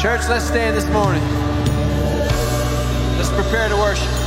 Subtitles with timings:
[0.00, 1.22] Church, let's stand this morning.
[3.16, 4.17] Let's prepare to worship.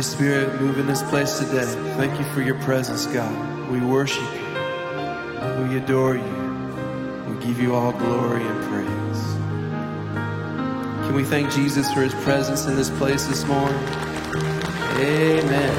[0.00, 1.66] Holy Spirit, move in this place today.
[1.98, 3.70] Thank you for your presence, God.
[3.70, 5.68] We worship you.
[5.68, 7.26] We adore you.
[7.28, 9.22] We give you all glory and praise.
[11.04, 13.78] Can we thank Jesus for his presence in this place this morning?
[14.96, 15.74] Amen.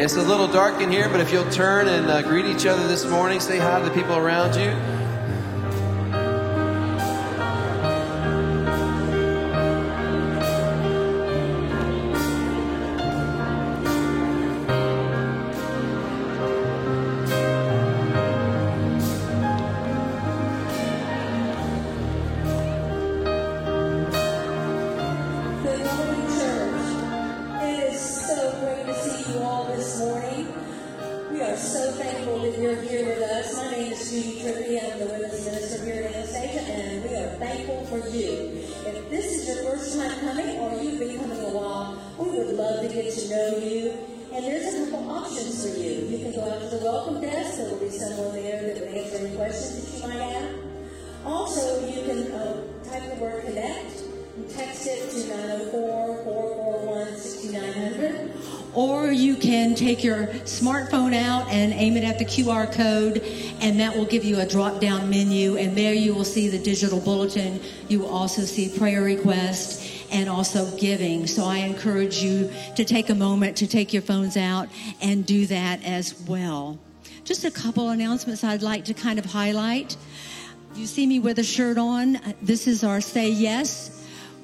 [0.00, 2.88] It's a little dark in here, but if you'll turn and uh, greet each other
[2.88, 4.93] this morning, say hi to the people around you.
[59.34, 63.20] You can take your smartphone out and aim it at the QR code,
[63.60, 65.56] and that will give you a drop down menu.
[65.56, 67.60] And there you will see the digital bulletin.
[67.88, 71.26] You will also see prayer requests and also giving.
[71.26, 74.68] So I encourage you to take a moment to take your phones out
[75.02, 76.78] and do that as well.
[77.24, 79.96] Just a couple announcements I'd like to kind of highlight.
[80.76, 82.18] You see me with a shirt on.
[82.40, 83.93] This is our Say Yes.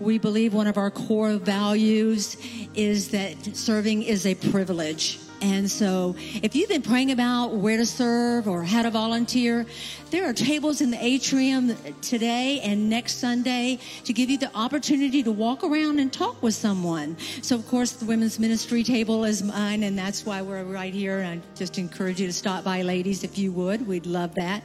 [0.01, 2.39] We believe one of our core values
[2.75, 5.21] is that serving is a privilege.
[5.43, 9.67] And so, if you've been praying about where to serve or how to volunteer,
[10.11, 15.23] there are tables in the atrium today and next Sunday to give you the opportunity
[15.23, 17.17] to walk around and talk with someone.
[17.43, 21.23] So, of course, the women's ministry table is mine, and that's why we're right here.
[21.25, 23.87] I just encourage you to stop by, ladies, if you would.
[23.87, 24.65] We'd love that.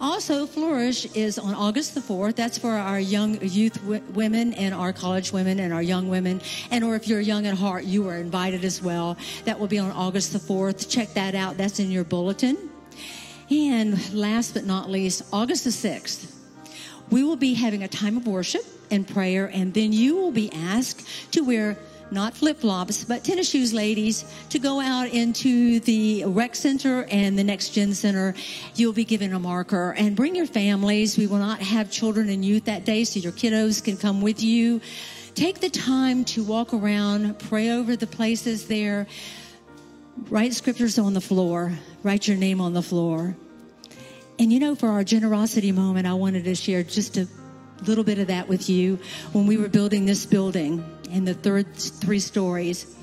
[0.00, 2.36] Also, Flourish is on August the 4th.
[2.36, 6.40] That's for our young youth w- women and our college women and our young women.
[6.70, 9.16] And or if you're young at heart, you are invited as well.
[9.44, 10.88] That will be on August the 4th.
[10.88, 11.56] Check that out.
[11.56, 12.70] That's in your bulletin.
[13.54, 16.34] And last but not least, August the 6th,
[17.10, 20.50] we will be having a time of worship and prayer, and then you will be
[20.52, 21.78] asked to wear
[22.10, 27.38] not flip flops, but tennis shoes, ladies, to go out into the rec center and
[27.38, 28.34] the next gen center.
[28.74, 31.16] You'll be given a marker and bring your families.
[31.16, 34.42] We will not have children and youth that day, so your kiddos can come with
[34.42, 34.80] you.
[35.34, 39.06] Take the time to walk around, pray over the places there,
[40.28, 43.36] write scriptures on the floor, write your name on the floor.
[44.38, 47.28] And you know, for our generosity moment, I wanted to share just a
[47.86, 48.98] little bit of that with you.
[49.32, 52.94] When we were building this building and the third three stories,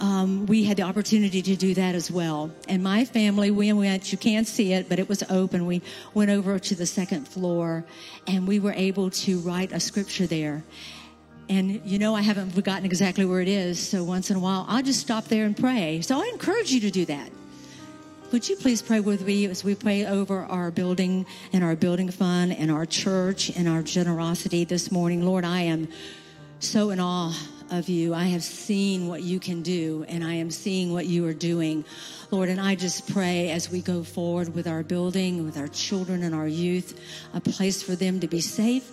[0.00, 2.50] um, we had the opportunity to do that as well.
[2.68, 5.66] And my family, we went, you can't see it, but it was open.
[5.66, 5.82] We
[6.14, 7.84] went over to the second floor
[8.26, 10.64] and we were able to write a scripture there.
[11.48, 13.78] And you know, I haven't forgotten exactly where it is.
[13.78, 16.00] So once in a while, I'll just stop there and pray.
[16.00, 17.30] So I encourage you to do that.
[18.32, 22.10] Would you please pray with me as we pray over our building and our building
[22.10, 25.22] fund and our church and our generosity this morning?
[25.22, 25.88] Lord, I am
[26.58, 27.36] so in awe
[27.70, 28.14] of you.
[28.14, 31.84] I have seen what you can do and I am seeing what you are doing.
[32.30, 36.22] Lord, and I just pray as we go forward with our building, with our children
[36.22, 36.98] and our youth,
[37.34, 38.90] a place for them to be safe.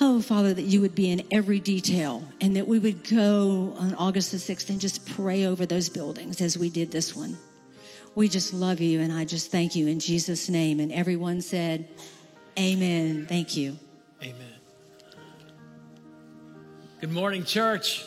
[0.00, 3.96] Oh, Father, that you would be in every detail and that we would go on
[3.96, 7.38] August the 6th and just pray over those buildings as we did this one.
[8.18, 10.80] We just love you and I just thank you in Jesus' name.
[10.80, 11.88] And everyone said,
[12.58, 13.26] Amen.
[13.28, 13.78] Thank you.
[14.20, 14.54] Amen.
[17.00, 18.04] Good morning, church.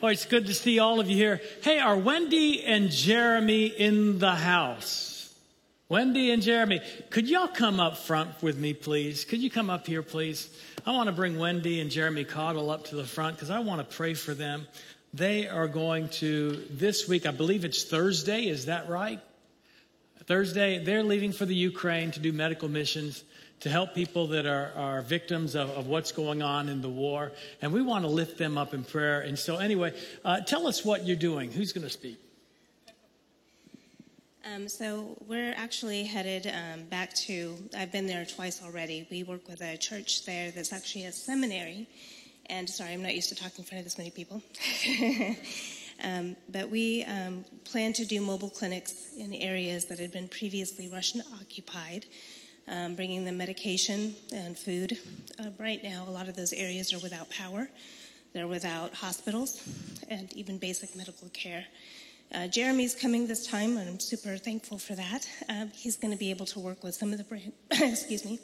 [0.00, 1.40] Oh, it's good to see all of you here.
[1.64, 5.34] Hey, are Wendy and Jeremy in the house?
[5.88, 6.80] Wendy and Jeremy,
[7.10, 9.24] could y'all come up front with me, please?
[9.24, 10.48] Could you come up here, please?
[10.86, 13.80] I want to bring Wendy and Jeremy Cottle up to the front because I want
[13.80, 14.68] to pray for them.
[15.14, 19.20] They are going to, this week, I believe it's Thursday, is that right?
[20.24, 23.24] Thursday, they're leaving for the Ukraine to do medical missions
[23.60, 27.30] to help people that are, are victims of, of what's going on in the war.
[27.60, 29.20] And we want to lift them up in prayer.
[29.20, 29.92] And so, anyway,
[30.24, 31.52] uh, tell us what you're doing.
[31.52, 32.18] Who's going to speak?
[34.44, 37.56] Um, so we're actually headed um, back to.
[37.76, 39.06] I've been there twice already.
[39.10, 41.88] We work with a church there that's actually a seminary,
[42.46, 44.42] and sorry, I'm not used to talking in front of this many people.
[46.04, 50.88] um, but we um, plan to do mobile clinics in areas that had been previously
[50.88, 52.06] Russian occupied,
[52.68, 54.98] um, bringing them medication and food.
[55.38, 57.68] Uh, right now, a lot of those areas are without power.
[58.32, 59.62] They're without hospitals
[60.08, 61.64] and even basic medical care.
[62.34, 65.28] Uh, Jeremy's coming this time, and I'm super thankful for that.
[65.50, 68.40] Um, he's going to be able to work with some of the brand, excuse me,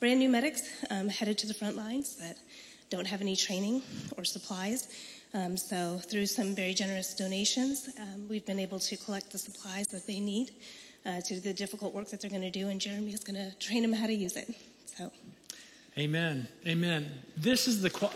[0.00, 2.36] brand new medics um, headed to the front lines that
[2.90, 3.82] don't have any training
[4.16, 4.88] or supplies.
[5.34, 9.86] Um, so through some very generous donations, um, we've been able to collect the supplies
[9.88, 10.52] that they need
[11.04, 13.36] uh, to do the difficult work that they're going to do, and Jeremy is going
[13.36, 14.54] to train them how to use it.
[14.96, 15.12] So,
[15.98, 16.48] Amen.
[16.66, 17.10] Amen.
[17.36, 17.90] This is the.
[17.90, 18.08] Qu-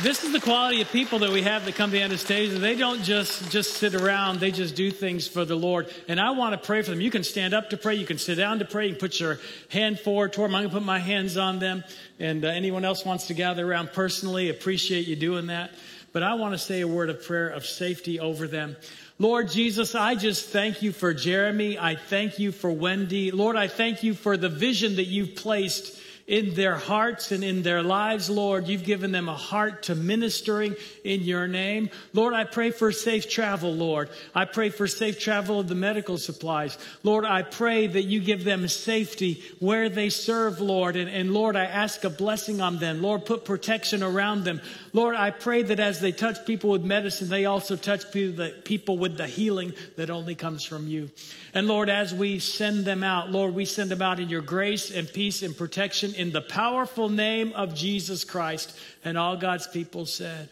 [0.00, 2.58] this is the quality of people that we have that come to Anastasia.
[2.58, 5.92] They don't just just sit around; they just do things for the Lord.
[6.08, 7.02] And I want to pray for them.
[7.02, 7.96] You can stand up to pray.
[7.96, 8.86] You can sit down to pray.
[8.86, 9.38] You can put your
[9.68, 10.54] hand forward toward them.
[10.54, 11.84] I'm going to put my hands on them.
[12.18, 15.72] And uh, anyone else wants to gather around personally, appreciate you doing that.
[16.12, 18.76] But I want to say a word of prayer of safety over them.
[19.18, 21.78] Lord Jesus, I just thank you for Jeremy.
[21.78, 23.30] I thank you for Wendy.
[23.30, 27.62] Lord, I thank you for the vision that you've placed in their hearts and in
[27.62, 28.68] their lives, Lord.
[28.68, 31.90] You've given them a heart to ministering in your name.
[32.12, 34.08] Lord, I pray for safe travel, Lord.
[34.34, 36.78] I pray for safe travel of the medical supplies.
[37.02, 40.96] Lord, I pray that you give them safety where they serve, Lord.
[40.96, 43.02] And, and Lord, I ask a blessing on them.
[43.02, 44.60] Lord, put protection around them.
[44.92, 49.16] Lord, I pray that as they touch people with medicine, they also touch people with
[49.16, 51.10] the healing that only comes from you.
[51.54, 54.90] And Lord, as we send them out, Lord, we send them out in your grace
[54.90, 58.78] and peace and protection in the powerful name of Jesus Christ.
[59.04, 60.48] And all God's people said,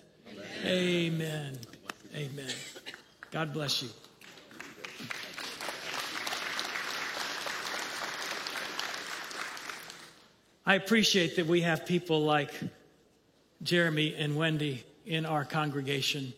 [0.64, 1.58] Amen.
[2.14, 2.32] Amen.
[2.32, 2.54] Amen.
[3.30, 3.88] God bless you.
[10.66, 12.52] I appreciate that we have people like
[13.62, 16.32] Jeremy and Wendy in our congregation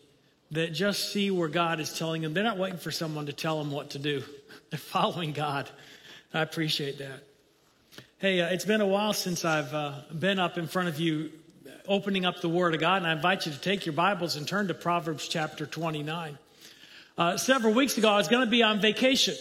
[0.51, 2.33] that just see where God is telling them.
[2.33, 4.23] They're not waiting for someone to tell them what to do.
[4.69, 5.69] They're following God.
[6.33, 7.23] I appreciate that.
[8.23, 11.29] Hey, uh, it's been a while since I've uh, been up in front of you
[11.89, 14.47] opening up the Word of God, and I invite you to take your Bibles and
[14.47, 16.37] turn to Proverbs chapter 29.
[17.17, 19.35] Uh, several weeks ago, I was going to be on vacation.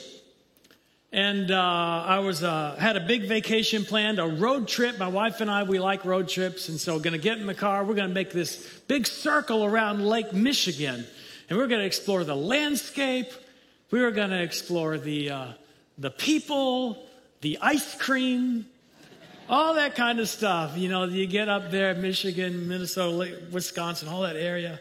[1.12, 4.98] And uh, I was uh, had a big vacation planned, a road trip.
[4.98, 7.46] My wife and I, we like road trips, and so we're going to get in
[7.46, 7.84] the car.
[7.84, 11.06] We're going to make this big circle around Lake Michigan,
[11.48, 13.30] and we're going to explore the landscape.
[13.92, 15.46] We were going to explore the, uh,
[15.98, 17.06] the people,
[17.42, 18.66] the ice cream,
[19.48, 20.76] all that kind of stuff.
[20.76, 24.80] You know, you get up there, Michigan, Minnesota, Wisconsin, all that area.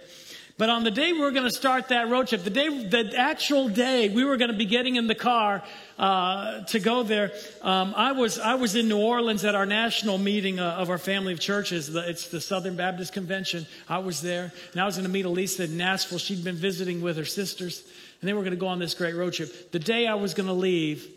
[0.61, 3.15] But on the day we were going to start that road trip, the day, the
[3.17, 5.63] actual day we were going to be getting in the car
[5.97, 7.31] uh, to go there,
[7.63, 10.99] um, I was I was in New Orleans at our national meeting uh, of our
[10.99, 11.89] family of churches.
[11.95, 13.65] It's the Southern Baptist Convention.
[13.89, 16.19] I was there, and I was going to meet Elisa in Nashville.
[16.19, 17.83] She'd been visiting with her sisters,
[18.21, 19.71] and they were going to go on this great road trip.
[19.71, 21.07] The day I was going to leave,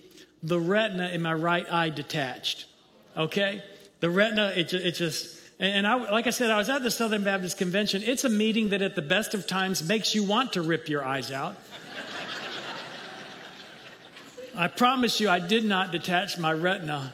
[0.42, 2.64] the retina in my right eye detached.
[3.16, 3.62] Okay,
[4.00, 7.22] the retina it, it just and I, like I said, I was at the Southern
[7.22, 8.02] Baptist Convention.
[8.04, 11.04] It's a meeting that at the best of times makes you want to rip your
[11.04, 11.56] eyes out.
[14.56, 17.12] I promise you, I did not detach my retina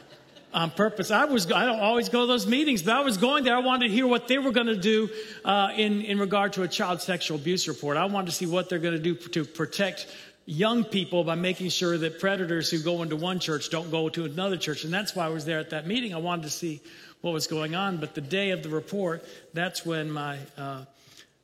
[0.53, 1.11] on purpose.
[1.11, 3.55] I was, I don't always go to those meetings, but I was going there.
[3.55, 5.09] I wanted to hear what they were going to do
[5.45, 7.97] uh, in, in regard to a child sexual abuse report.
[7.97, 10.07] I wanted to see what they're going to do to protect
[10.51, 14.25] young people by making sure that predators who go into one church don't go to
[14.25, 14.83] another church.
[14.83, 16.13] And that's why I was there at that meeting.
[16.13, 16.81] I wanted to see
[17.21, 17.97] what was going on.
[17.97, 19.23] But the day of the report,
[19.53, 20.83] that's when my uh,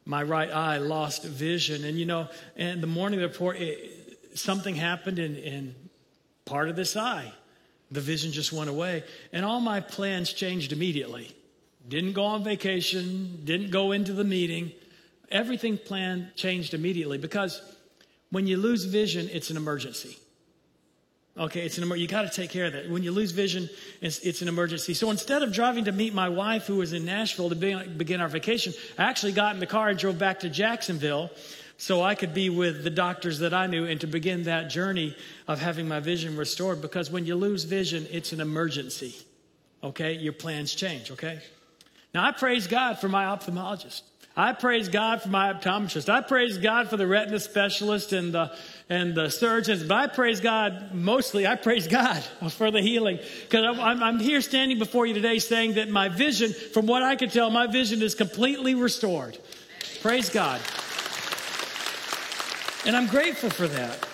[0.05, 1.85] my right eye lost vision.
[1.85, 2.27] And you know,
[2.57, 5.75] and the morning of the report, it, something happened in, in
[6.43, 7.31] part of this eye.
[7.91, 11.33] The vision just went away, and all my plans changed immediately.
[11.87, 13.39] Didn't go on vacation.
[13.45, 14.73] Didn't go into the meeting.
[15.31, 17.61] Everything planned changed immediately because
[18.32, 20.17] when you lose vision, it's an emergency.
[21.38, 22.89] Okay, it's an emer- you got to take care of that.
[22.89, 23.69] When you lose vision,
[24.01, 24.95] it's, it's, an emergency.
[24.95, 28.21] So instead of driving to meet my wife, who was in Nashville to be, begin
[28.21, 31.30] our vacation, I actually got in the car and drove back to Jacksonville
[31.78, 35.15] so I could be with the doctors that I knew and to begin that journey
[35.47, 36.82] of having my vision restored.
[36.82, 39.15] Because when you lose vision, it's an emergency.
[39.84, 41.11] Okay, your plans change.
[41.11, 41.39] Okay.
[42.15, 44.01] Now I praise God for my ophthalmologist.
[44.39, 46.09] I praise God for my optometrist.
[46.09, 48.55] I praise God for the retina specialist and the
[48.88, 49.83] and the surgeons.
[49.83, 51.47] But I praise God mostly.
[51.47, 52.21] I praise God
[52.51, 56.53] for the healing because I'm, I'm here standing before you today saying that my vision,
[56.53, 59.39] from what I can tell, my vision is completely restored.
[60.01, 60.61] Praise God.
[62.85, 64.07] And I'm grateful for that.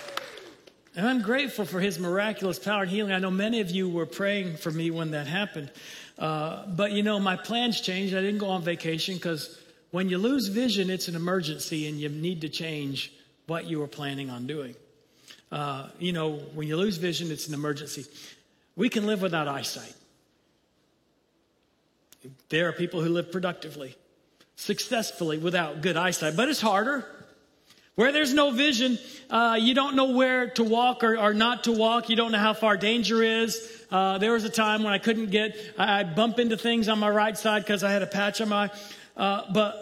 [0.95, 3.11] And I'm grateful for his miraculous power and healing.
[3.11, 5.69] I know many of you were praying for me when that happened.
[6.17, 8.15] Uh, but you know, my plans changed.
[8.15, 9.59] I didn't go on vacation because
[9.93, 13.13] when you lose vision, it's an emergency and you need to change
[13.45, 14.73] what you were planning on doing.
[15.51, 18.03] Uh, you know, when you lose vision, it's an emergency.
[18.75, 19.93] We can live without eyesight.
[22.49, 23.95] There are people who live productively,
[24.55, 27.05] successfully without good eyesight, but it's harder.
[27.93, 28.97] Where there's no vision,
[29.29, 32.09] uh, you don't know where to walk or, or, not to walk.
[32.09, 33.85] You don't know how far danger is.
[33.91, 36.97] Uh, there was a time when I couldn't get, I, I bump into things on
[36.97, 38.71] my right side because I had a patch on my,
[39.15, 39.75] uh, but,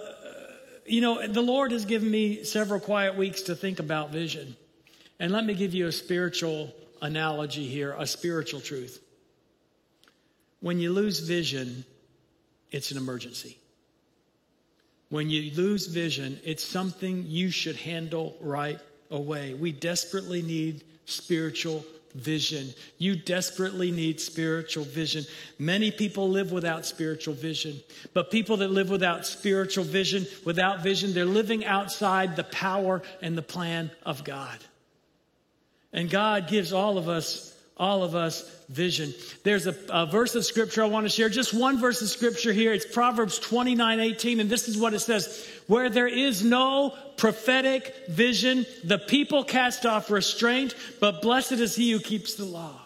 [0.85, 4.55] you know, the Lord has given me several quiet weeks to think about vision.
[5.19, 8.99] And let me give you a spiritual analogy here, a spiritual truth.
[10.59, 11.85] When you lose vision,
[12.71, 13.57] it's an emergency.
[15.09, 18.79] When you lose vision, it's something you should handle right
[19.09, 19.53] away.
[19.53, 22.73] We desperately need spiritual vision.
[22.97, 25.25] You desperately need spiritual vision.
[25.59, 27.79] Many people live without spiritual vision,
[28.13, 33.37] but people that live without spiritual vision, without vision, they're living outside the power and
[33.37, 34.57] the plan of God.
[35.93, 37.50] And God gives all of us
[37.81, 39.11] all of us vision.
[39.43, 42.53] There's a, a, verse of scripture I want to share, just one verse of scripture
[42.53, 42.71] here.
[42.71, 47.93] It's Proverbs 29 18, and this is what it says Where there is no prophetic
[48.07, 52.79] vision, the people cast off restraint, but blessed is he who keeps the law.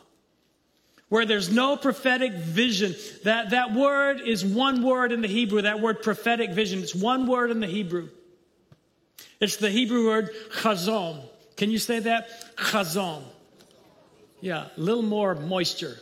[1.09, 5.81] Where there's no prophetic vision, that, that word is one word in the Hebrew, that
[5.81, 6.79] word prophetic vision.
[6.79, 8.09] It's one word in the Hebrew.
[9.41, 10.29] It's the Hebrew word
[10.61, 11.21] chazon.
[11.57, 12.55] Can you say that?
[12.55, 13.21] Chazon.
[14.45, 15.97] Yeah, a little more moisture.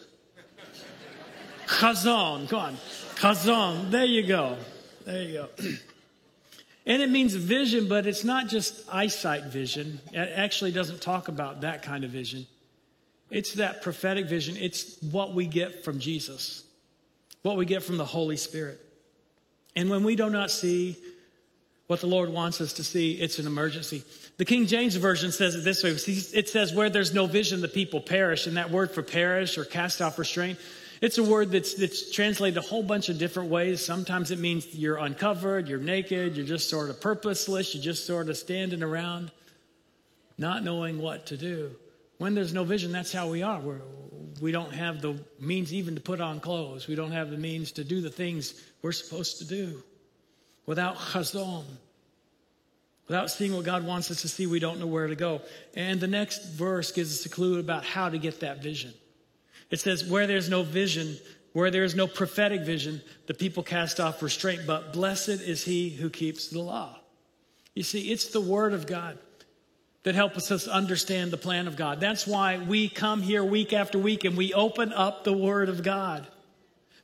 [1.65, 2.75] Chazon, go on.
[3.15, 4.57] Chazon, there you go.
[5.05, 5.49] There you go.
[6.85, 10.01] and it means vision, but it's not just eyesight vision.
[10.11, 12.45] It actually doesn't talk about that kind of vision.
[13.29, 14.57] It's that prophetic vision.
[14.57, 16.65] It's what we get from Jesus,
[17.43, 18.77] what we get from the Holy Spirit.
[19.73, 20.97] And when we do not see
[21.87, 24.03] what the Lord wants us to see, it's an emergency.
[24.37, 27.67] The King James Version says it this way it says, Where there's no vision, the
[27.67, 28.47] people perish.
[28.47, 30.59] And that word for perish or cast off restraint,
[31.01, 33.83] it's a word that's, that's translated a whole bunch of different ways.
[33.83, 38.29] Sometimes it means you're uncovered, you're naked, you're just sort of purposeless, you're just sort
[38.29, 39.29] of standing around,
[40.37, 41.75] not knowing what to do.
[42.19, 43.59] When there's no vision, that's how we are.
[43.59, 43.81] We're,
[44.39, 46.87] we don't have the means even to put on clothes.
[46.87, 49.83] We don't have the means to do the things we're supposed to do.
[50.65, 51.65] Without chazon,
[53.07, 55.41] Without seeing what God wants us to see, we don't know where to go.
[55.75, 58.93] And the next verse gives us a clue about how to get that vision.
[59.69, 61.17] It says, Where there's no vision,
[61.51, 65.89] where there is no prophetic vision, the people cast off restraint, but blessed is he
[65.89, 66.97] who keeps the law.
[67.75, 69.17] You see, it's the word of God
[70.03, 71.99] that helps us understand the plan of God.
[71.99, 75.83] That's why we come here week after week and we open up the word of
[75.83, 76.27] God.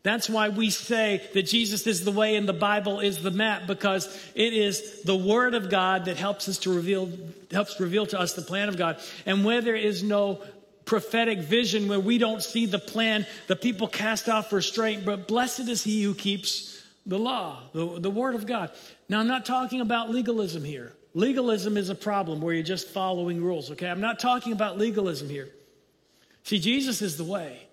[0.01, 3.67] That's why we say that Jesus is the way and the Bible is the map
[3.67, 7.11] because it is the word of God that helps us to reveal
[7.51, 8.97] helps reveal to us the plan of God.
[9.25, 10.41] And where there is no
[10.85, 15.67] prophetic vision where we don't see the plan, the people cast off restraint, but blessed
[15.67, 18.71] is he who keeps the law, the, the word of God.
[19.09, 20.93] Now I'm not talking about legalism here.
[21.13, 23.87] Legalism is a problem where you're just following rules, okay?
[23.89, 25.49] I'm not talking about legalism here.
[26.43, 27.68] See, Jesus is the way.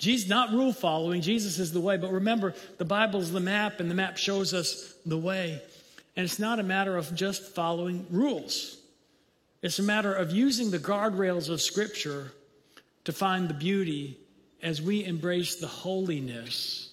[0.00, 1.98] Jesus, not rule following, Jesus is the way.
[1.98, 5.60] But remember, the Bible is the map, and the map shows us the way.
[6.16, 8.78] And it's not a matter of just following rules,
[9.62, 12.32] it's a matter of using the guardrails of Scripture
[13.04, 14.18] to find the beauty
[14.62, 16.92] as we embrace the holiness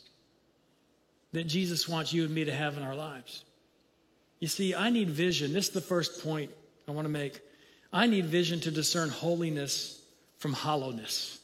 [1.32, 3.46] that Jesus wants you and me to have in our lives.
[4.40, 5.54] You see, I need vision.
[5.54, 6.52] This is the first point
[6.88, 7.40] I want to make.
[7.92, 10.02] I need vision to discern holiness
[10.40, 11.37] from hollowness.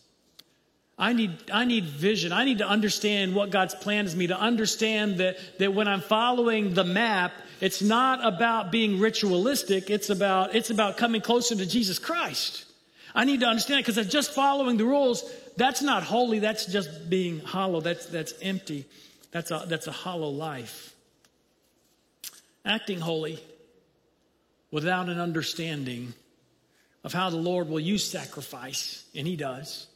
[0.97, 2.31] I need, I need vision.
[2.31, 6.01] I need to understand what God's plan is me, to understand that, that when I'm
[6.01, 11.65] following the map, it's not about being ritualistic, it's about, it's about coming closer to
[11.65, 12.65] Jesus Christ.
[13.15, 15.23] I need to understand it because just following the rules,
[15.57, 18.85] that's not holy, that's just being hollow, that's, that's empty,
[19.31, 20.93] that's a, that's a hollow life.
[22.65, 23.43] Acting holy
[24.71, 26.13] without an understanding
[27.03, 29.87] of how the Lord will use sacrifice, and He does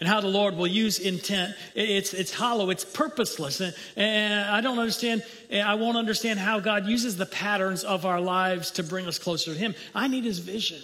[0.00, 1.54] and how the Lord will use intent.
[1.74, 3.60] It's, it's hollow, it's purposeless.
[3.60, 5.22] And, and I don't understand,
[5.52, 9.52] I won't understand how God uses the patterns of our lives to bring us closer
[9.52, 9.74] to Him.
[9.94, 10.80] I need His vision.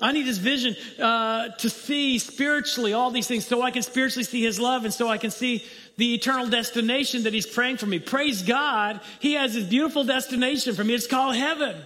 [0.00, 4.24] I need His vision uh, to see spiritually all these things so I can spiritually
[4.24, 5.64] see His love and so I can see
[5.98, 7.98] the eternal destination that He's praying for me.
[7.98, 10.94] Praise God, He has His beautiful destination for me.
[10.94, 11.76] It's called heaven.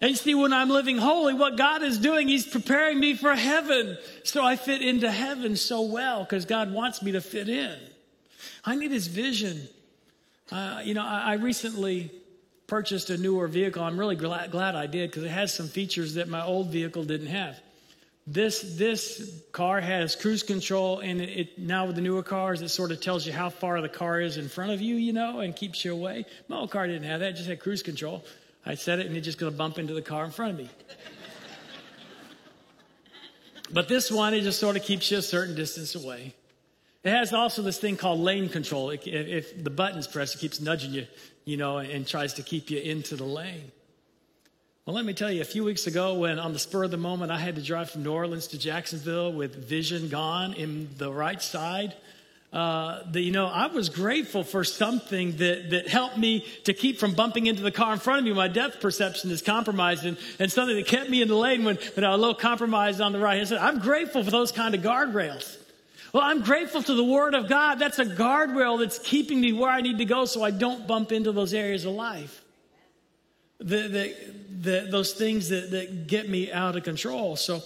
[0.00, 3.34] And you see, when I'm living holy, what God is doing, He's preparing me for
[3.34, 3.96] heaven.
[4.24, 7.76] So I fit into heaven so well because God wants me to fit in.
[8.64, 9.68] I need His vision.
[10.52, 12.10] Uh, you know, I, I, recently
[12.66, 13.82] purchased a newer vehicle.
[13.82, 17.02] I'm really glad, glad I did because it has some features that my old vehicle
[17.02, 17.58] didn't have.
[18.28, 22.68] This this car has cruise control, and it, it, now with the newer cars, it
[22.68, 25.40] sort of tells you how far the car is in front of you, you know,
[25.40, 26.26] and keeps you away.
[26.48, 28.24] My old car didn't have that; it just had cruise control.
[28.66, 30.58] I said it, and you're just going to bump into the car in front of
[30.58, 30.68] me.
[33.72, 36.34] but this one, it just sort of keeps you a certain distance away.
[37.04, 38.90] It has also this thing called lane control.
[38.90, 41.06] If, if the button's pressed, it keeps nudging you,
[41.44, 43.70] you know, and tries to keep you into the lane.
[44.84, 46.96] Well, let me tell you, a few weeks ago, when on the spur of the
[46.96, 51.12] moment I had to drive from New Orleans to Jacksonville with vision gone in the
[51.12, 51.94] right side,
[52.56, 56.98] uh, the, you know, I was grateful for something that, that helped me to keep
[56.98, 58.32] from bumping into the car in front of me.
[58.32, 61.76] My depth perception is compromised, and, and something that kept me in the lane when,
[61.94, 63.58] when I was a little compromised on the right hand side.
[63.58, 65.58] I'm grateful for those kind of guardrails.
[66.14, 67.74] Well, I'm grateful to the Word of God.
[67.74, 71.12] That's a guardrail that's keeping me where I need to go so I don't bump
[71.12, 72.42] into those areas of life
[73.58, 74.14] the, the,
[74.60, 77.36] the, those things that, that get me out of control.
[77.36, 77.62] So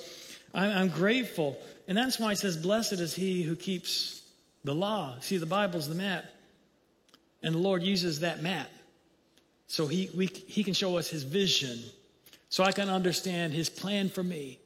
[0.53, 1.57] I'm, I'm grateful.
[1.87, 4.20] And that's why it says, Blessed is he who keeps
[4.65, 5.17] the law.
[5.21, 6.25] See, the Bible's the map.
[7.43, 8.69] And the Lord uses that map.
[9.67, 11.79] So he, we, he can show us his vision.
[12.49, 14.59] So I can understand his plan for me.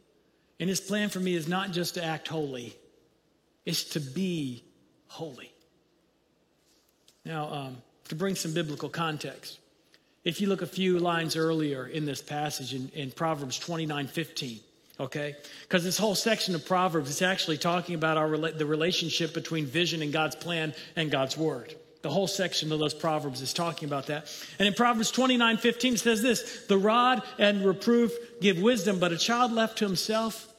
[0.59, 2.77] And his plan for me is not just to act holy,
[3.65, 4.65] it's to be
[5.09, 5.53] holy.
[7.25, 7.77] Now, um,
[8.09, 9.59] to bring some biblical context,
[10.25, 14.61] if you look a few lines earlier in this passage in, in Proverbs 29 15,
[14.99, 15.37] okay?
[15.63, 20.03] Because this whole section of Proverbs is actually talking about our, the relationship between vision
[20.03, 21.75] and God's plan and God's word.
[22.03, 24.31] The whole section of those Proverbs is talking about that.
[24.59, 29.17] And in Proverbs 29 15 says this The rod and reproof give wisdom, but a
[29.17, 30.53] child left to himself,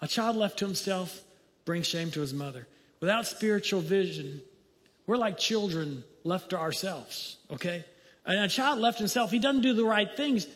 [0.00, 1.20] a child left to himself
[1.64, 2.68] brings shame to his mother.
[3.00, 4.40] Without spiritual vision,
[5.08, 7.84] we're like children left to ourselves, okay?
[8.24, 10.46] And a child left himself, he doesn't do the right things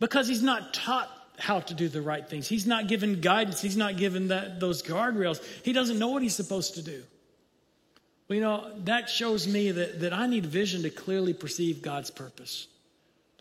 [0.00, 2.48] because he's not taught how to do the right things.
[2.48, 3.60] He's not given guidance.
[3.60, 5.42] He's not given that, those guardrails.
[5.62, 7.02] He doesn't know what he's supposed to do.
[8.28, 12.10] Well, you know, that shows me that, that I need vision to clearly perceive God's
[12.10, 12.68] purpose.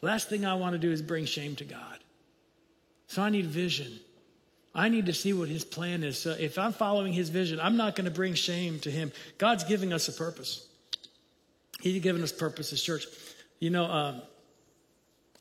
[0.02, 2.00] The last thing I want to do is bring shame to God.
[3.08, 4.00] So I need vision.
[4.76, 6.18] I need to see what his plan is.
[6.18, 9.12] So if I'm following his vision, I'm not going to bring shame to him.
[9.38, 10.68] God's giving us a purpose.
[11.80, 13.06] He's given us purpose as church.
[13.60, 14.22] You know, um,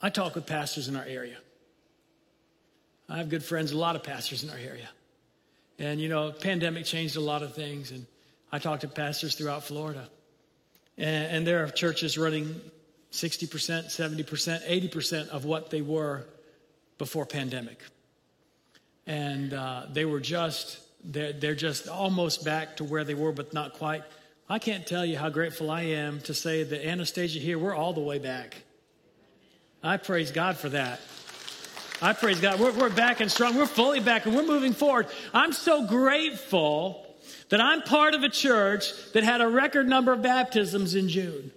[0.01, 1.37] I talk with pastors in our area.
[3.09, 4.89] I have good friends, a lot of pastors in our area.
[5.79, 7.91] And, you know, pandemic changed a lot of things.
[7.91, 8.07] And
[8.51, 10.09] I talked to pastors throughout Florida.
[10.97, 12.61] And, and there are churches running
[13.11, 16.25] 60%, 70%, 80% of what they were
[16.99, 17.81] before pandemic.
[19.07, 23.53] And uh, they were just, they're, they're just almost back to where they were, but
[23.53, 24.03] not quite.
[24.49, 27.93] I can't tell you how grateful I am to say that Anastasia here, we're all
[27.93, 28.63] the way back.
[29.83, 31.01] I praise God for that.
[32.03, 32.59] I praise God.
[32.59, 33.57] We're, we're back and strong.
[33.57, 35.07] We're fully back and we're moving forward.
[35.33, 37.07] I'm so grateful
[37.49, 41.53] that I'm part of a church that had a record number of baptisms in June.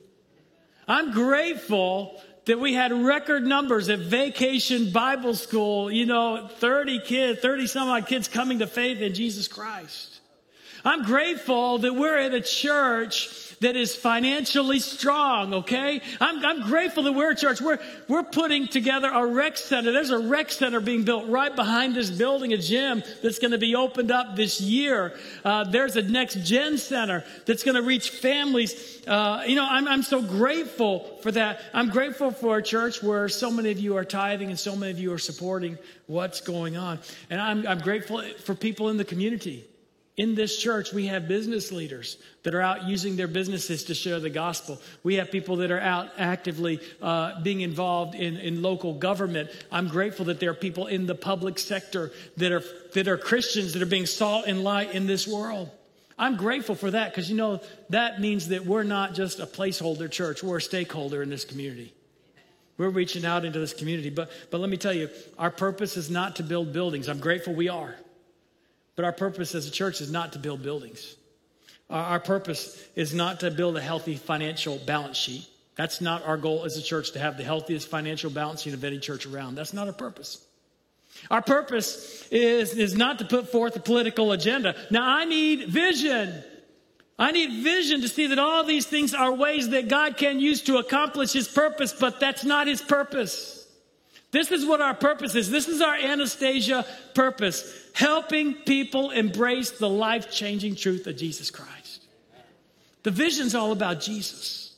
[0.88, 7.40] I'm grateful that we had record numbers at vacation Bible school, you know, 30 kids,
[7.40, 10.20] 30 some odd kids coming to faith in Jesus Christ.
[10.84, 13.30] I'm grateful that we're at a church
[13.62, 16.02] that is financially strong, okay?
[16.20, 17.62] I'm, I'm grateful that we're a church.
[17.62, 19.92] We're, we're putting together a rec center.
[19.92, 23.58] There's a rec center being built right behind this building, a gym that's going to
[23.58, 25.18] be opened up this year.
[25.44, 29.06] Uh, there's a next gen center that's going to reach families.
[29.08, 31.62] Uh, you know, I'm, I'm so grateful for that.
[31.74, 34.92] I'm grateful for a church where so many of you are tithing and so many
[34.92, 35.78] of you are supporting
[36.08, 37.00] what's going on.
[37.30, 39.66] And I'm, I'm grateful for people in the community
[40.18, 44.20] in this church, we have business leaders that are out using their businesses to share
[44.22, 44.82] the gospel.
[45.04, 49.50] We have people that are out actively uh, being involved in, in local government.
[49.74, 52.64] I'm grateful that there are people in the public sector that are,
[52.94, 55.70] that are Christians that are being salt and light in this world.
[56.18, 57.60] I'm grateful for that because, you know,
[57.90, 61.94] that means that we're not just a placeholder church, we're a stakeholder in this community.
[62.78, 64.12] We're reaching out into this community.
[64.12, 67.10] But, but let me tell you, our purpose is not to build buildings.
[67.10, 67.96] I'm grateful we are.
[68.96, 71.16] But our purpose as a church is not to build buildings.
[71.90, 75.48] Our, purpose is not to build a healthy financial balance sheet.
[75.76, 78.84] That's not our goal as a church to have the healthiest financial balance sheet of
[78.84, 79.56] any church around.
[79.56, 80.44] That's not our purpose.
[81.30, 84.76] Our purpose is, is not to put forth a political agenda.
[84.90, 86.44] Now, I need vision.
[87.20, 90.64] I need vision to see that all these things are ways that God can use
[90.64, 93.68] to accomplish His purpose, but that's not His purpose.
[94.32, 95.50] This is what our purpose is.
[95.50, 102.04] This is our Anastasia purpose helping people embrace the life changing truth of Jesus Christ.
[103.04, 104.74] The vision's all about Jesus.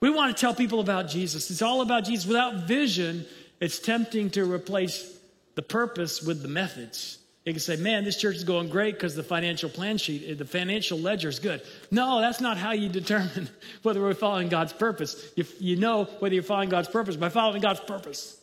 [0.00, 1.50] We want to tell people about Jesus.
[1.50, 2.26] It's all about Jesus.
[2.26, 3.26] Without vision,
[3.60, 5.14] it's tempting to replace
[5.56, 7.18] the purpose with the methods.
[7.44, 10.44] You can say, man, this church is going great because the financial plan sheet, the
[10.46, 11.60] financial ledger is good.
[11.90, 13.50] No, that's not how you determine
[13.82, 15.32] whether we're following God's purpose.
[15.36, 18.40] You, you know whether you're following God's purpose by following God's purpose.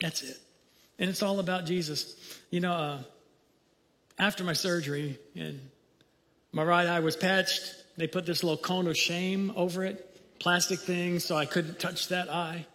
[0.00, 0.38] That's it.
[0.98, 2.16] And it's all about Jesus.
[2.50, 2.98] You know, uh,
[4.18, 5.60] after my surgery and
[6.52, 10.78] my right eye was patched, they put this little cone of shame over it, plastic
[10.78, 12.66] thing, so I couldn't touch that eye,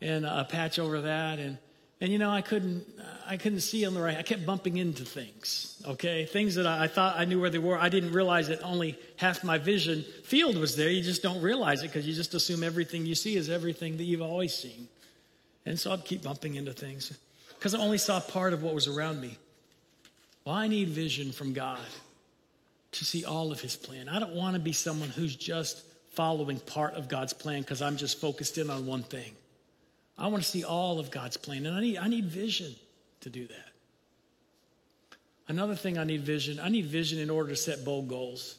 [0.00, 1.58] and a patch over that, and
[2.00, 2.84] and you know I couldn't
[3.26, 4.16] I couldn't see on the right.
[4.16, 5.82] I kept bumping into things.
[5.86, 7.78] Okay, things that I, I thought I knew where they were.
[7.78, 10.90] I didn't realize that only half my vision field was there.
[10.90, 14.04] You just don't realize it because you just assume everything you see is everything that
[14.04, 14.88] you've always seen.
[15.64, 17.16] And so I'd keep bumping into things
[17.62, 19.38] because I only saw part of what was around me.
[20.44, 21.78] Well, I need vision from God
[22.90, 24.08] to see all of His plan.
[24.08, 27.96] I don't want to be someone who's just following part of God's plan because I'm
[27.96, 29.30] just focused in on one thing.
[30.18, 32.74] I want to see all of God's plan, and I need, I need vision
[33.20, 33.68] to do that.
[35.46, 38.58] Another thing I need vision I need vision in order to set bold goals.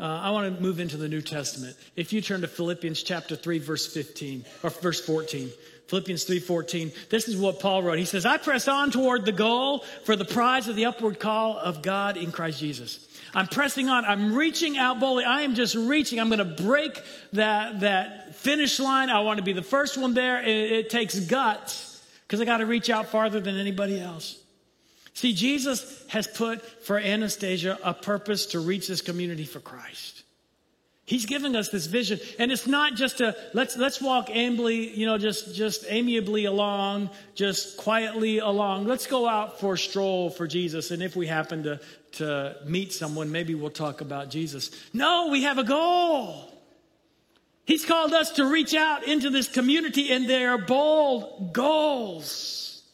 [0.00, 1.76] Uh, I want to move into the New Testament.
[1.94, 5.50] If you turn to Philippians chapter 3, verse 15, or verse 14,
[5.90, 6.92] Philippians 3:14.
[7.08, 7.98] This is what Paul wrote.
[7.98, 11.58] He says, "I press on toward the goal for the prize of the upward call
[11.58, 13.00] of God in Christ Jesus."
[13.34, 14.04] I'm pressing on.
[14.04, 15.24] I'm reaching out boldly.
[15.24, 16.20] I am just reaching.
[16.20, 19.10] I'm going to break that that finish line.
[19.10, 20.40] I want to be the first one there.
[20.40, 24.38] It, it takes guts because I got to reach out farther than anybody else.
[25.14, 30.19] See, Jesus has put for Anastasia a purpose to reach this community for Christ.
[31.10, 32.20] He's giving us this vision.
[32.38, 37.10] And it's not just a let's let's walk ambly, you know, just just amiably along,
[37.34, 38.86] just quietly along.
[38.86, 40.92] Let's go out for a stroll for Jesus.
[40.92, 41.80] And if we happen to
[42.12, 44.70] to meet someone, maybe we'll talk about Jesus.
[44.92, 46.48] No, we have a goal.
[47.64, 52.84] He's called us to reach out into this community, and they are bold goals.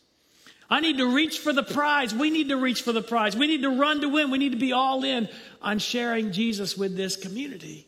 [0.70, 2.14] I need to reach for the prize.
[2.14, 3.36] We need to reach for the prize.
[3.36, 4.30] We need to run to win.
[4.30, 5.28] We need to be all in
[5.60, 7.85] on sharing Jesus with this community.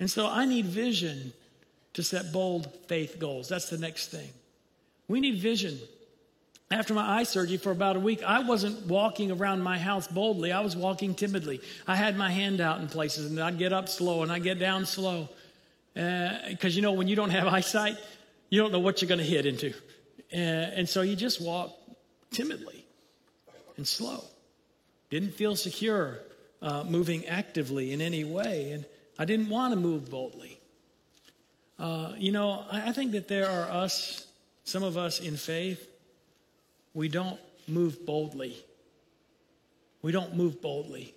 [0.00, 1.32] And so I need vision
[1.94, 3.48] to set bold faith goals.
[3.48, 4.30] That's the next thing.
[5.08, 5.78] We need vision.
[6.70, 10.52] After my eye surgery for about a week, I wasn't walking around my house boldly.
[10.52, 11.60] I was walking timidly.
[11.86, 14.58] I had my hand out in places, and I'd get up slow and I'd get
[14.58, 15.30] down slow.
[15.94, 17.96] Because uh, you know, when you don't have eyesight,
[18.50, 19.72] you don't know what you're going to hit into.
[20.32, 21.72] Uh, and so you just walk
[22.30, 22.84] timidly
[23.78, 24.22] and slow.
[25.10, 26.18] Didn't feel secure
[26.60, 28.72] uh, moving actively in any way.
[28.72, 28.84] And
[29.18, 30.60] I didn't want to move boldly.
[31.78, 34.26] Uh, you know, I, I think that there are us,
[34.64, 35.88] some of us in faith,
[36.94, 38.56] we don't move boldly.
[40.02, 41.14] We don't move boldly.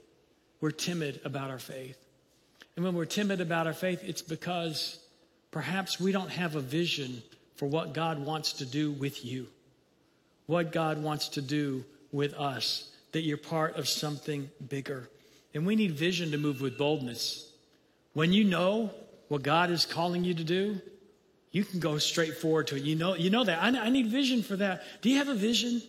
[0.60, 1.98] We're timid about our faith.
[2.76, 5.00] And when we're timid about our faith, it's because
[5.52, 7.22] perhaps we don't have a vision
[7.56, 9.48] for what God wants to do with you,
[10.48, 15.10] what God wants to do with us, that you're part of something bigger.
[15.54, 17.51] And we need vision to move with boldness.
[18.14, 18.92] When you know
[19.28, 20.82] what God is calling you to do,
[21.52, 22.84] you can go straight forward to it.
[22.84, 23.62] You know, you know that.
[23.62, 24.84] I, I need vision for that.
[25.02, 25.82] Do you have a vision?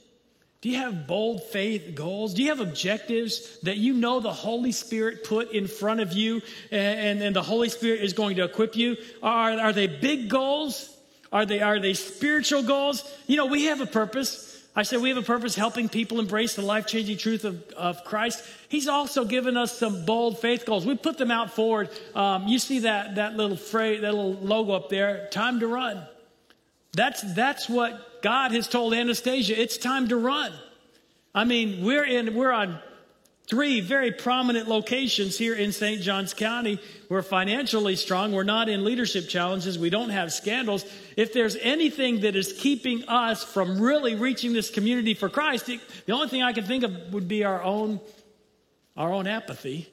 [0.61, 2.35] Do you have bold faith goals?
[2.35, 6.41] Do you have objectives that you know the Holy Spirit put in front of you
[6.71, 8.97] and, and, and the Holy Spirit is going to equip you?
[9.23, 10.89] Are, are they big goals?
[11.33, 13.03] Are they, are they spiritual goals?
[13.27, 14.52] You know, we have a purpose.
[14.75, 18.05] I said we have a purpose helping people embrace the life changing truth of, of
[18.05, 18.43] Christ.
[18.69, 20.87] He's also given us some bold faith goals.
[20.87, 21.91] We put them out forward.
[22.15, 26.03] Um, you see that, that little phrase, that little logo up there, time to run.
[26.95, 29.61] That's, that's what God has told Anastasia.
[29.61, 30.53] It's time to run.
[31.35, 32.79] I mean, we're in, we're on
[33.53, 36.01] three very prominent locations here in St.
[36.01, 36.81] Johns County.
[37.11, 38.33] We're financially strong.
[38.33, 39.79] We're not in leadership challenges.
[39.79, 40.87] We don't have scandals.
[41.19, 46.13] If there's anything that is keeping us from really reaching this community for Christ, the
[46.15, 48.01] only thing I can think of would be our own,
[48.97, 49.87] our own apathy,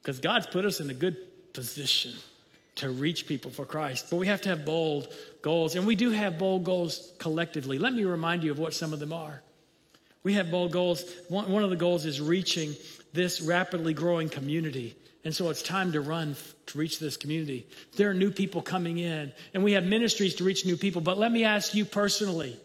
[0.00, 1.16] because God's put us in a good
[1.52, 2.12] position
[2.76, 4.06] to reach people for Christ.
[4.08, 5.12] But we have to have bold
[5.42, 7.76] goals, and we do have bold goals collectively.
[7.76, 9.42] Let me remind you of what some of them are.
[10.22, 11.04] We have bold goals.
[11.28, 12.74] One, one of the goals is reaching
[13.12, 14.96] this rapidly growing community.
[15.24, 17.66] And so it's time to run to reach this community.
[17.96, 21.00] There are new people coming in, and we have ministries to reach new people.
[21.00, 22.56] But let me ask you personally,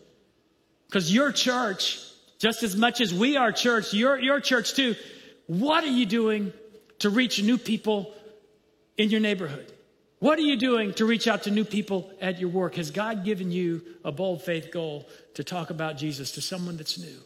[0.87, 1.99] because your church,
[2.39, 4.95] just as much as we are church, your, your church too,
[5.47, 6.53] what are you doing
[6.99, 8.13] to reach new people
[8.97, 9.71] in your neighborhood?
[10.19, 12.75] What are you doing to reach out to new people at your work?
[12.75, 16.97] Has God given you a bold faith goal to talk about Jesus to someone that's
[16.97, 17.19] new?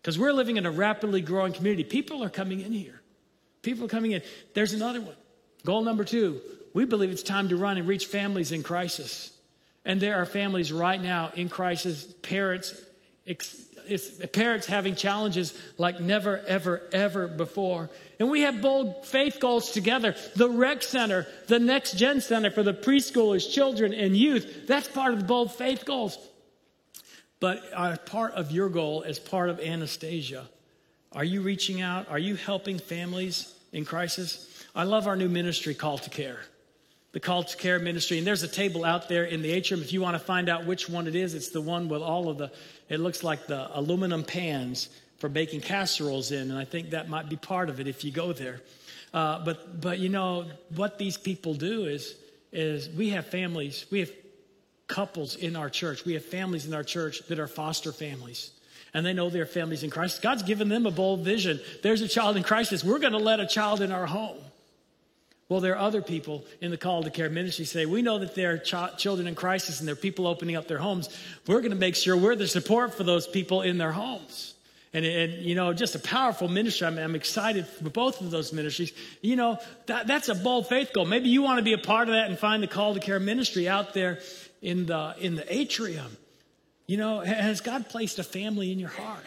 [0.00, 1.84] Because we're living in a rapidly growing community.
[1.84, 3.00] People are coming in here.
[3.62, 4.22] People are coming in.
[4.54, 5.16] There's another one.
[5.64, 6.40] Goal number two
[6.72, 9.32] we believe it's time to run and reach families in crisis.
[9.84, 12.74] And there are families right now in crisis, parents
[13.26, 13.66] ex-
[14.32, 17.90] parents having challenges like never, ever, ever before.
[18.18, 20.14] And we have bold faith goals together.
[20.36, 24.66] The rec center, the next gen center for the preschoolers, children, and youth.
[24.66, 26.18] That's part of the bold faith goals.
[27.40, 30.46] But uh, part of your goal as part of Anastasia,
[31.12, 32.08] are you reaching out?
[32.10, 34.46] Are you helping families in crisis?
[34.74, 36.40] I love our new ministry, Call to Care.
[37.12, 38.18] The Call to Care ministry.
[38.18, 39.82] And there's a table out there in the atrium.
[39.82, 42.28] If you want to find out which one it is, it's the one with all
[42.28, 42.52] of the,
[42.88, 46.50] it looks like the aluminum pans for baking casseroles in.
[46.50, 48.60] And I think that might be part of it if you go there.
[49.12, 52.14] Uh, but, but you know, what these people do is,
[52.52, 54.10] is we have families, we have
[54.90, 58.50] couples in our church, we have families in our church that are foster families
[58.92, 60.20] and they know their families in Christ.
[60.20, 61.60] God's given them a bold vision.
[61.82, 62.82] There's a child in crisis.
[62.82, 64.38] We're going to let a child in our home.
[65.48, 68.36] Well, there are other people in the call to care ministry say, we know that
[68.36, 71.08] there are ch- children in crisis and there are people opening up their homes.
[71.46, 74.54] We're going to make sure we're the support for those people in their homes.
[74.92, 76.86] And, and you know, just a powerful ministry.
[76.86, 78.92] I'm, I'm, excited for both of those ministries.
[79.22, 81.04] You know, that, that's a bold faith goal.
[81.04, 83.20] Maybe you want to be a part of that and find the call to care
[83.20, 84.18] ministry out there
[84.62, 86.16] in the, in the atrium.
[86.86, 89.24] You know, has God placed a family in your heart?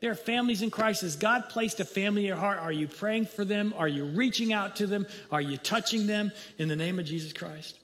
[0.00, 1.14] There are families in crisis.
[1.14, 2.58] God placed a family in your heart.
[2.58, 3.72] Are you praying for them?
[3.76, 5.06] Are you reaching out to them?
[5.30, 7.78] Are you touching them in the name of Jesus Christ?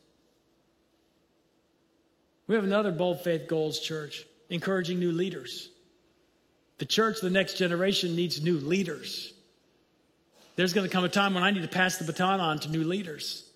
[2.49, 5.70] We have another bold faith goals church, encouraging new leaders.
[6.78, 9.32] The church, the next generation, needs new leaders.
[10.57, 12.68] There's going to come a time when I need to pass the baton on to
[12.68, 13.47] new leaders.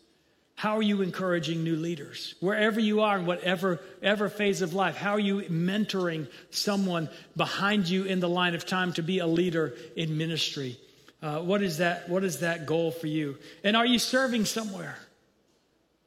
[0.54, 2.34] How are you encouraging new leaders?
[2.40, 7.88] Wherever you are in whatever ever phase of life, how are you mentoring someone behind
[7.88, 10.78] you in the line of time to be a leader in ministry?
[11.22, 12.08] Uh, what is that?
[12.08, 13.38] What is that goal for you?
[13.64, 14.96] And are you serving somewhere?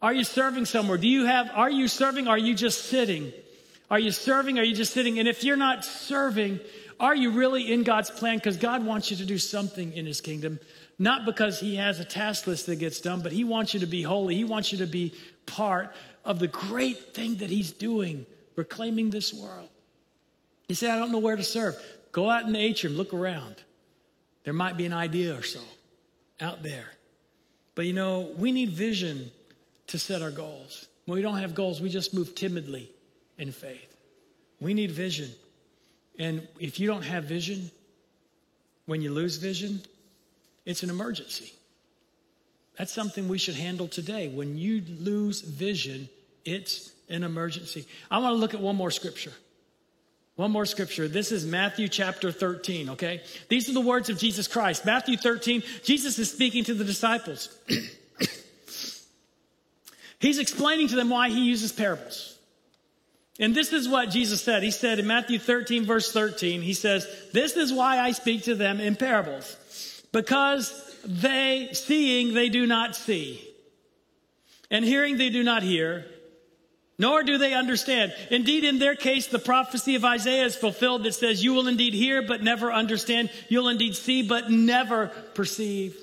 [0.02, 0.98] Are you serving somewhere?
[0.98, 1.50] Do you have?
[1.54, 2.28] Are you serving?
[2.28, 3.34] Are you just sitting?
[3.90, 4.60] Are you serving?
[4.60, 5.20] Are you just sitting?
[5.20, 6.60] And if you're not serving,
[7.00, 8.38] are you really in God's plan?
[8.38, 10.60] Because God wants you to do something in His kingdom.
[10.98, 13.86] Not because he has a task list that gets done, but he wants you to
[13.86, 14.36] be holy.
[14.36, 15.14] He wants you to be
[15.46, 15.94] part
[16.24, 18.26] of the great thing that he's doing,
[18.56, 19.70] reclaiming this world.
[20.68, 21.76] You say, I don't know where to serve.
[22.12, 23.56] Go out in the atrium, look around.
[24.46, 25.60] There might be an idea or so
[26.40, 26.88] out there.
[27.76, 29.32] But you know, we need vision
[29.88, 30.88] to set our goals.
[31.06, 32.90] When we don't have goals, we just move timidly
[33.38, 33.98] in faith.
[34.60, 35.30] We need vision.
[36.18, 37.70] And if you don't have vision,
[38.86, 39.82] when you lose vision,
[40.66, 41.54] it's an emergency.
[42.78, 44.28] That's something we should handle today.
[44.28, 46.10] When you lose vision,
[46.44, 47.88] it's an emergency.
[48.12, 49.32] I want to look at one more scripture.
[50.36, 51.08] One more scripture.
[51.08, 53.22] This is Matthew chapter 13, okay?
[53.48, 54.86] These are the words of Jesus Christ.
[54.86, 57.58] Matthew 13, Jesus is speaking to the disciples.
[60.20, 62.38] He's explaining to them why he uses parables.
[63.40, 64.64] And this is what Jesus said.
[64.64, 68.56] He said in Matthew 13, verse 13, he says, This is why I speak to
[68.56, 69.56] them in parables
[70.16, 73.46] because they, seeing, they do not see,
[74.72, 76.06] and hearing, they do not hear,
[76.98, 78.16] nor do they understand.
[78.32, 81.94] Indeed, in their case, the prophecy of Isaiah is fulfilled that says, You will indeed
[81.94, 83.30] hear, but never understand.
[83.50, 86.02] You'll indeed see, but never perceive.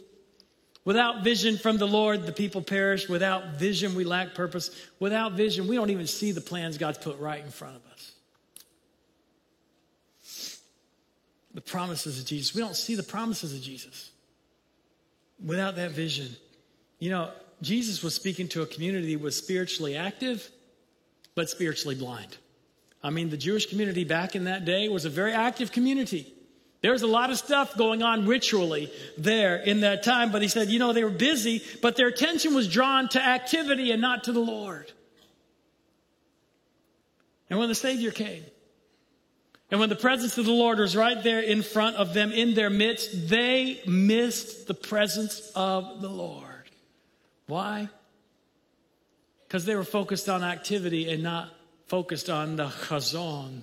[0.85, 3.09] Without vision from the Lord, the people perish.
[3.09, 4.71] Without vision, we lack purpose.
[5.01, 7.92] Without vision, we don't even see the plans God's put right in front of us.
[11.55, 12.55] The promises of Jesus.
[12.55, 14.11] We don't see the promises of Jesus
[15.45, 16.29] without that vision.
[16.99, 17.31] You know,
[17.61, 20.49] Jesus was speaking to a community that was spiritually active,
[21.35, 22.37] but spiritually blind.
[23.03, 26.33] I mean, the Jewish community back in that day was a very active community.
[26.81, 30.49] There was a lot of stuff going on ritually there in that time, but he
[30.49, 34.25] said, you know, they were busy, but their attention was drawn to activity and not
[34.25, 34.91] to the Lord.
[37.49, 38.45] And when the Savior came,
[39.73, 42.53] and when the presence of the Lord was right there in front of them, in
[42.53, 46.45] their midst, they missed the presence of the Lord.
[47.47, 47.89] Why?
[49.49, 51.49] Because they were focused on activity and not
[51.87, 53.63] focused on the chazon,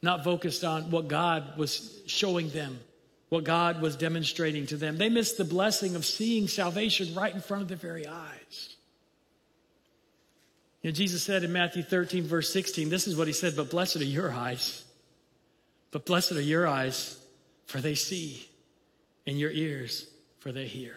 [0.00, 2.80] not focused on what God was showing them,
[3.28, 4.96] what God was demonstrating to them.
[4.96, 8.74] They missed the blessing of seeing salvation right in front of their very eyes.
[10.80, 13.68] You know, Jesus said in Matthew 13, verse 16, this is what he said, but
[13.68, 14.83] blessed are your eyes
[15.94, 17.16] but blessed are your eyes,
[17.66, 18.48] for they see,
[19.28, 20.08] and your ears,
[20.40, 20.96] for they hear.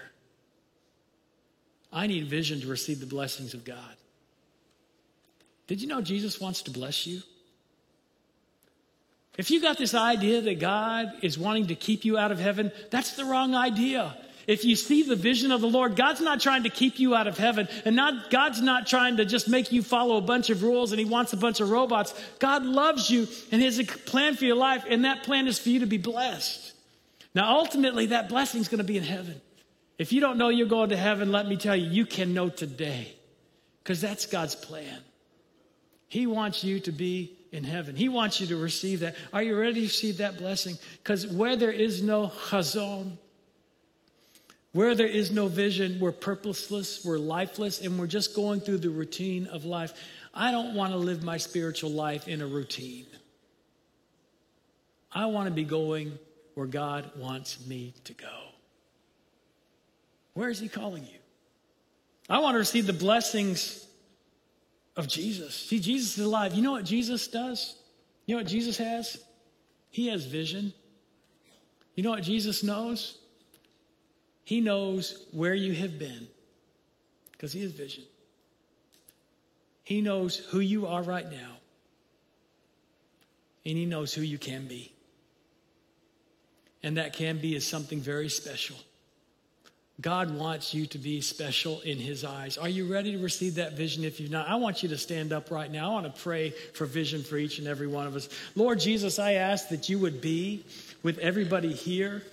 [1.94, 3.96] I need vision to receive the blessings of God.
[5.68, 7.22] Did you know Jesus wants to bless you?
[9.38, 12.72] If you got this idea that God is wanting to keep you out of heaven,
[12.90, 14.18] that's the wrong idea.
[14.48, 17.28] If you see the vision of the Lord, God's not trying to keep you out
[17.28, 20.64] of heaven, and not, God's not trying to just make you follow a bunch of
[20.64, 22.14] rules and He wants a bunch of robots.
[22.40, 25.68] God loves you and has a plan for your life, and that plan is for
[25.68, 26.74] you to be blessed.
[27.36, 29.40] Now, ultimately, that blessing is going to be in heaven.
[29.98, 32.48] If you don't know you're going to heaven, let me tell you, you can know
[32.48, 33.14] today,
[33.84, 35.00] because that's God's plan.
[36.08, 37.98] He wants you to be in heaven.
[37.98, 39.18] He wants you to receive that.
[39.34, 40.78] Are you ready to receive that blessing?
[41.04, 43.18] Because where there is no chazon,
[44.78, 48.92] where there is no vision, we're purposeless, we're lifeless, and we're just going through the
[48.92, 49.92] routine of life.
[50.36, 53.08] I don't want to live my spiritual life in a routine.
[55.12, 56.20] I want to be going
[56.54, 58.38] where God wants me to go.
[60.36, 61.20] Where is He calling you?
[62.30, 63.84] I want to receive the blessings
[64.96, 65.56] of Jesus.
[65.56, 66.54] See, Jesus is alive.
[66.54, 67.78] You know what Jesus does?
[68.28, 69.18] You know what Jesus has?
[69.90, 70.72] He has vision.
[71.96, 73.18] You know what Jesus knows?
[74.48, 76.26] He knows where you have been
[77.34, 78.06] because He has vision.
[79.84, 81.58] He knows who you are right now,
[83.66, 84.94] and He knows who you can be.
[86.82, 88.78] And that can be is something very special.
[90.00, 92.58] God wants you to be special in His eyes.
[92.58, 94.06] Are you ready to receive that vision?
[94.06, 95.90] If you're not, I want you to stand up right now.
[95.90, 98.30] I want to pray for vision for each and every one of us.
[98.56, 100.64] Lord Jesus, I ask that you would be
[101.04, 102.24] with everybody here.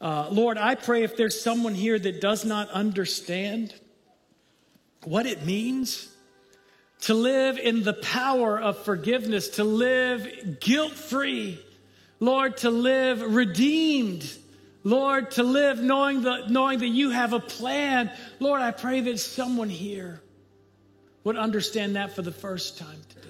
[0.00, 3.74] Uh, Lord, I pray if there's someone here that does not understand
[5.04, 6.08] what it means
[7.02, 11.62] to live in the power of forgiveness, to live guilt free,
[12.18, 14.30] Lord, to live redeemed.
[14.82, 18.10] Lord, to live knowing, the, knowing that you have a plan.
[18.38, 20.22] Lord, I pray that someone here
[21.22, 23.28] would understand that for the first time today.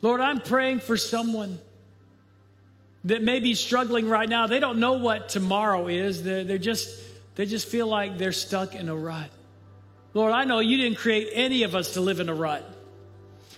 [0.00, 1.58] Lord, I'm praying for someone
[3.04, 4.46] that may be struggling right now.
[4.46, 6.22] They don't know what tomorrow is.
[6.22, 6.88] They're, they're just,
[7.34, 9.30] they just feel like they're stuck in a rut.
[10.14, 12.68] Lord, I know you didn't create any of us to live in a rut.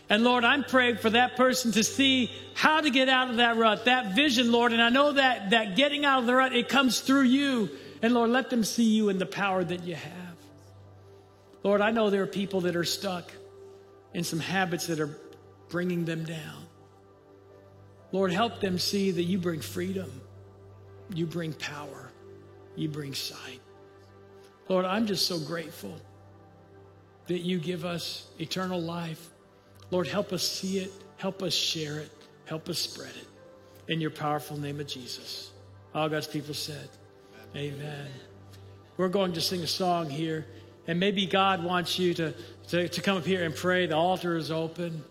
[0.08, 3.56] And Lord, I'm praying for that person to see how to get out of that
[3.56, 4.72] rut, that vision, Lord.
[4.72, 7.70] And I know that, that getting out of the rut, it comes through you.
[8.02, 10.36] And Lord, let them see you in the power that you have.
[11.62, 13.32] Lord, I know there are people that are stuck
[14.12, 15.18] in some habits that are
[15.70, 16.63] bringing them down.
[18.14, 20.08] Lord, help them see that you bring freedom,
[21.12, 22.12] you bring power,
[22.76, 23.58] you bring sight.
[24.68, 25.96] Lord, I'm just so grateful
[27.26, 29.30] that you give us eternal life.
[29.90, 32.12] Lord, help us see it, help us share it,
[32.44, 33.92] help us spread it.
[33.92, 35.50] In your powerful name of Jesus.
[35.92, 36.88] All God's people said,
[37.56, 38.06] Amen.
[38.96, 40.46] We're going to sing a song here,
[40.86, 42.32] and maybe God wants you to,
[42.68, 43.86] to, to come up here and pray.
[43.86, 45.02] The altar is open.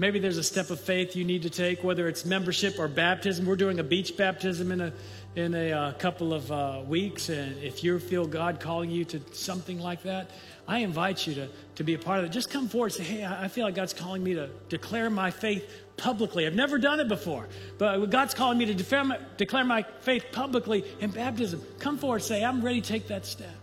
[0.00, 3.44] Maybe there's a step of faith you need to take, whether it's membership or baptism.
[3.44, 4.92] We're doing a beach baptism in a
[5.36, 9.20] in a uh, couple of uh, weeks, and if you feel God calling you to
[9.32, 10.30] something like that,
[10.66, 12.30] I invite you to to be a part of it.
[12.30, 15.30] Just come forward and say, "Hey, I feel like God's calling me to declare my
[15.30, 16.46] faith publicly.
[16.46, 17.46] I've never done it before,
[17.76, 21.62] but God's calling me to declare my, declare my faith publicly in baptism.
[21.78, 23.54] Come forward, say, I'm ready to take that step.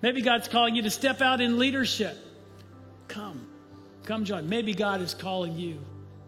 [0.00, 2.16] Maybe God's calling you to step out in leadership.
[3.08, 3.45] Come."
[4.06, 4.48] Come join.
[4.48, 5.78] Maybe God is calling you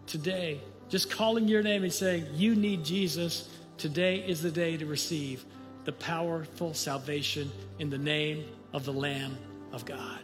[0.05, 3.49] today, just calling your name and saying, You need Jesus.
[3.77, 5.45] Today is the day to receive
[5.85, 7.49] the powerful salvation
[7.79, 8.43] in the name
[8.73, 9.37] of the Lamb
[9.71, 10.19] of God.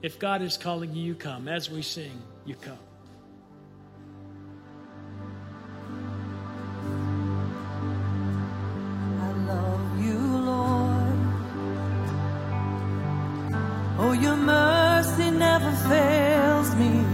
[0.00, 1.48] If God is calling you, you come.
[1.48, 2.78] As we sing, you come.
[14.02, 17.04] Oh, your mercy never fails me.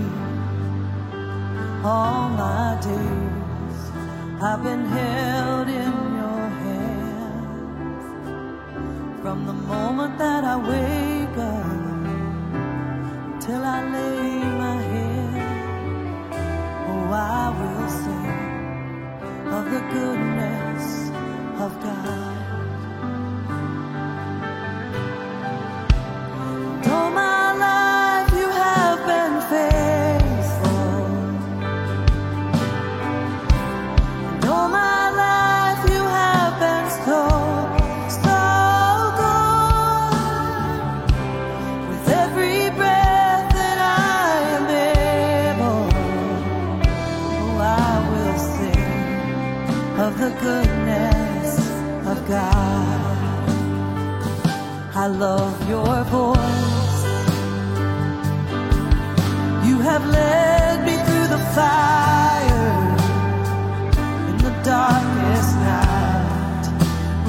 [1.83, 3.81] All my days
[4.41, 8.05] I've been held in your hands.
[9.21, 11.97] From the moment that I wake up
[13.41, 16.39] till I lay my head,
[16.89, 18.39] oh, I will sing
[19.59, 21.11] of the goodness
[21.65, 22.36] of God.
[55.07, 56.99] I love your voice.
[59.69, 62.73] You have led me through the fire
[64.31, 66.67] in the darkest night.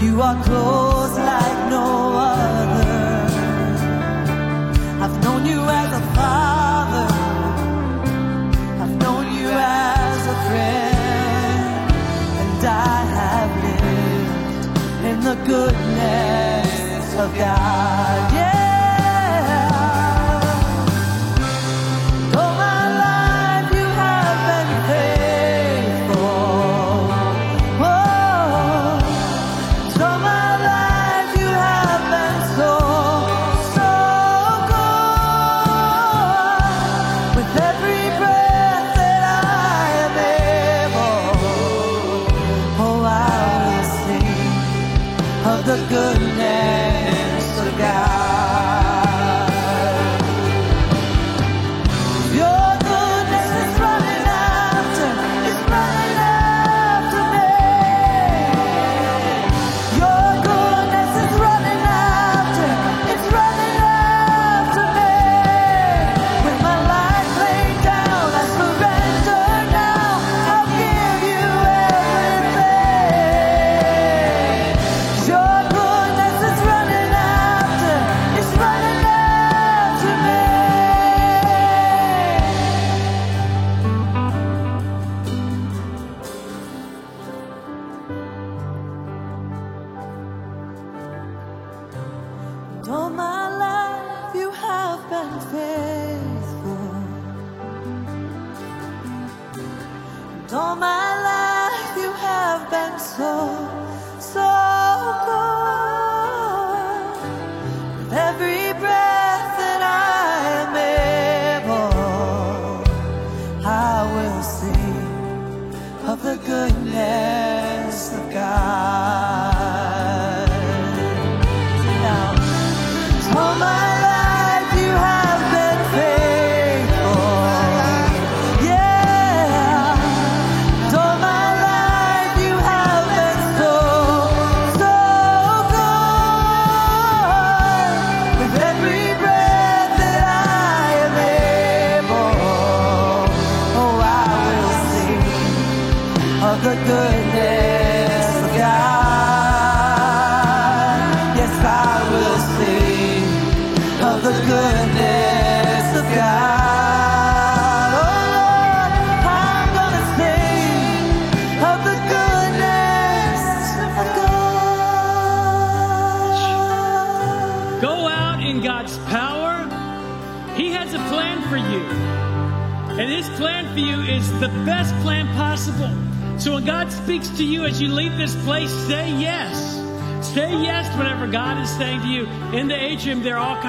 [0.02, 1.88] You are close like no
[2.18, 2.98] other.
[5.04, 7.08] I've known you as a father.
[8.82, 11.92] I've known you as a friend.
[12.42, 16.57] And I have lived in the goodness
[17.20, 18.27] of God.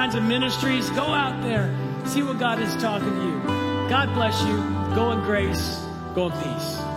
[0.09, 0.89] kinds of ministries.
[0.91, 1.69] Go out there,
[2.07, 3.43] see what God is talking to you.
[3.91, 4.57] God bless you.
[4.95, 6.88] Go in grace, go in peace.